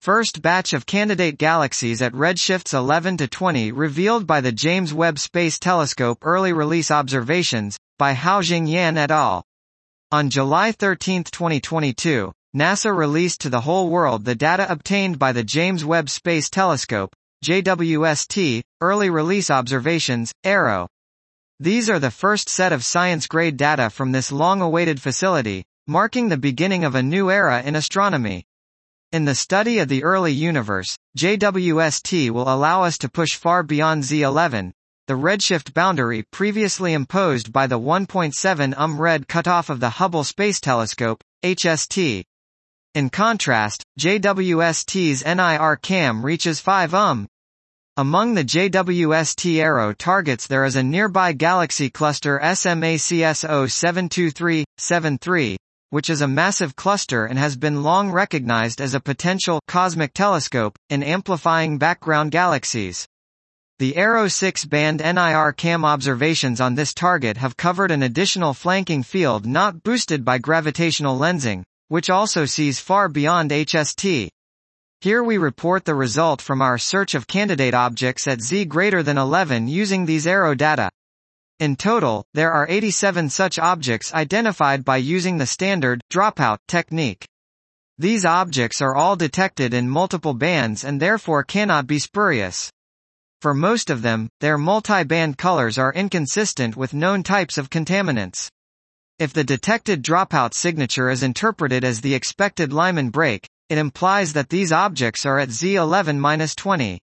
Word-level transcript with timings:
First 0.00 0.40
batch 0.40 0.72
of 0.72 0.86
candidate 0.86 1.36
galaxies 1.36 2.00
at 2.00 2.14
redshifts 2.14 2.72
11 2.72 3.18
to 3.18 3.28
20 3.28 3.70
revealed 3.72 4.26
by 4.26 4.40
the 4.40 4.50
James 4.50 4.94
Webb 4.94 5.18
Space 5.18 5.58
Telescope 5.58 6.20
early 6.22 6.54
release 6.54 6.90
observations, 6.90 7.76
by 7.98 8.14
Haojing 8.14 8.66
Yan 8.66 8.96
et 8.96 9.10
al. 9.10 9.44
On 10.10 10.30
July 10.30 10.72
13, 10.72 11.24
2022, 11.24 12.32
NASA 12.56 12.96
released 12.96 13.42
to 13.42 13.50
the 13.50 13.60
whole 13.60 13.90
world 13.90 14.24
the 14.24 14.34
data 14.34 14.66
obtained 14.72 15.18
by 15.18 15.32
the 15.32 15.44
James 15.44 15.84
Webb 15.84 16.08
Space 16.08 16.48
Telescope, 16.48 17.14
JWST, 17.44 18.62
early 18.80 19.10
release 19.10 19.50
observations, 19.50 20.32
ERO. 20.46 20.88
These 21.58 21.90
are 21.90 21.98
the 21.98 22.10
first 22.10 22.48
set 22.48 22.72
of 22.72 22.86
science-grade 22.86 23.58
data 23.58 23.90
from 23.90 24.12
this 24.12 24.32
long-awaited 24.32 24.98
facility, 24.98 25.62
marking 25.86 26.30
the 26.30 26.38
beginning 26.38 26.84
of 26.84 26.94
a 26.94 27.02
new 27.02 27.30
era 27.30 27.62
in 27.62 27.76
astronomy. 27.76 28.46
In 29.12 29.24
the 29.24 29.34
study 29.34 29.80
of 29.80 29.88
the 29.88 30.04
early 30.04 30.32
universe, 30.32 30.96
JWST 31.18 32.30
will 32.30 32.48
allow 32.48 32.84
us 32.84 32.96
to 32.98 33.08
push 33.08 33.34
far 33.34 33.64
beyond 33.64 34.04
Z11, 34.04 34.70
the 35.08 35.14
redshift 35.14 35.74
boundary 35.74 36.22
previously 36.30 36.92
imposed 36.92 37.52
by 37.52 37.66
the 37.66 37.80
1.7 37.80 38.72
um 38.76 39.00
red 39.00 39.26
cutoff 39.26 39.68
of 39.68 39.80
the 39.80 39.90
Hubble 39.90 40.22
Space 40.22 40.60
Telescope, 40.60 41.24
HST. 41.42 42.22
In 42.94 43.10
contrast, 43.10 43.82
JWST's 43.98 45.24
NIRCam 45.24 46.22
reaches 46.22 46.60
5 46.60 46.94
um. 46.94 47.26
Among 47.96 48.34
the 48.34 48.44
JWST 48.44 49.56
ERO 49.56 49.92
targets 49.92 50.46
there 50.46 50.64
is 50.64 50.76
a 50.76 50.84
nearby 50.84 51.32
galaxy 51.32 51.90
cluster 51.90 52.38
SMACS 52.40 53.40
072373, 53.68 55.56
which 55.90 56.08
is 56.08 56.22
a 56.22 56.28
massive 56.28 56.74
cluster 56.74 57.26
and 57.26 57.38
has 57.38 57.56
been 57.56 57.82
long 57.82 58.10
recognized 58.10 58.80
as 58.80 58.94
a 58.94 59.00
potential 59.00 59.60
cosmic 59.68 60.14
telescope 60.14 60.78
in 60.88 61.02
amplifying 61.02 61.78
background 61.78 62.30
galaxies. 62.30 63.06
The 63.80 63.96
ERO 63.96 64.26
6-band 64.26 65.00
NIRCam 65.00 65.84
observations 65.84 66.60
on 66.60 66.74
this 66.74 66.94
target 66.94 67.36
have 67.38 67.56
covered 67.56 67.90
an 67.90 68.02
additional 68.02 68.54
flanking 68.54 69.02
field 69.02 69.46
not 69.46 69.82
boosted 69.82 70.24
by 70.24 70.38
gravitational 70.38 71.18
lensing, 71.18 71.64
which 71.88 72.10
also 72.10 72.44
sees 72.44 72.78
far 72.78 73.08
beyond 73.08 73.50
HST. 73.50 74.28
Here 75.00 75.24
we 75.24 75.38
report 75.38 75.86
the 75.86 75.94
result 75.94 76.42
from 76.42 76.60
our 76.60 76.76
search 76.76 77.14
of 77.14 77.26
candidate 77.26 77.72
objects 77.72 78.28
at 78.28 78.42
z 78.42 78.66
greater 78.66 79.02
than 79.02 79.16
11 79.16 79.66
using 79.66 80.04
these 80.04 80.26
ERO 80.26 80.54
data. 80.54 80.90
In 81.60 81.76
total, 81.76 82.24
there 82.32 82.52
are 82.52 82.66
87 82.70 83.28
such 83.28 83.58
objects 83.58 84.14
identified 84.14 84.82
by 84.82 84.96
using 84.96 85.36
the 85.36 85.46
standard 85.46 86.00
dropout 86.10 86.56
technique. 86.66 87.28
These 87.98 88.24
objects 88.24 88.80
are 88.80 88.94
all 88.94 89.14
detected 89.14 89.74
in 89.74 89.90
multiple 89.90 90.32
bands 90.32 90.84
and 90.84 90.98
therefore 90.98 91.44
cannot 91.44 91.86
be 91.86 91.98
spurious. 91.98 92.70
For 93.42 93.52
most 93.52 93.90
of 93.90 94.00
them, 94.00 94.30
their 94.40 94.56
multi-band 94.56 95.36
colors 95.36 95.76
are 95.76 95.92
inconsistent 95.92 96.78
with 96.78 96.94
known 96.94 97.22
types 97.22 97.58
of 97.58 97.68
contaminants. 97.68 98.48
If 99.18 99.34
the 99.34 99.44
detected 99.44 100.02
dropout 100.02 100.54
signature 100.54 101.10
is 101.10 101.22
interpreted 101.22 101.84
as 101.84 102.00
the 102.00 102.14
expected 102.14 102.72
Lyman 102.72 103.10
break, 103.10 103.46
it 103.68 103.76
implies 103.76 104.32
that 104.32 104.48
these 104.48 104.72
objects 104.72 105.26
are 105.26 105.38
at 105.38 105.50
Z11-20. 105.50 107.00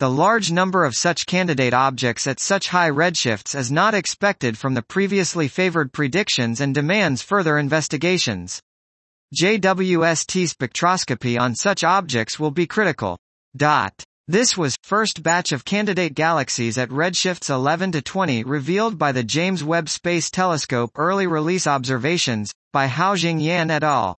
The 0.00 0.08
large 0.08 0.50
number 0.50 0.86
of 0.86 0.94
such 0.94 1.26
candidate 1.26 1.74
objects 1.74 2.26
at 2.26 2.40
such 2.40 2.68
high 2.68 2.88
redshifts 2.88 3.54
is 3.54 3.70
not 3.70 3.92
expected 3.92 4.56
from 4.56 4.72
the 4.72 4.80
previously 4.80 5.46
favored 5.46 5.92
predictions 5.92 6.62
and 6.62 6.74
demands 6.74 7.20
further 7.20 7.58
investigations. 7.58 8.62
JWST 9.38 10.54
spectroscopy 10.54 11.38
on 11.38 11.54
such 11.54 11.84
objects 11.84 12.40
will 12.40 12.50
be 12.50 12.66
critical. 12.66 13.18
Dot. 13.54 13.92
This 14.26 14.56
was 14.56 14.74
first 14.82 15.22
batch 15.22 15.52
of 15.52 15.66
candidate 15.66 16.14
galaxies 16.14 16.78
at 16.78 16.88
redshifts 16.88 17.50
11 17.50 17.92
to 17.92 18.00
20 18.00 18.44
revealed 18.44 18.96
by 18.96 19.12
the 19.12 19.22
James 19.22 19.62
Webb 19.62 19.90
Space 19.90 20.30
Telescope 20.30 20.92
early 20.94 21.26
release 21.26 21.66
observations 21.66 22.54
by 22.72 22.88
Haojing 22.88 23.42
Yan 23.42 23.70
et 23.70 23.84
al. 23.84 24.16